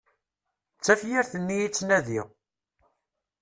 [0.77, 2.27] D tafyirt-nni i ttnadiɣ!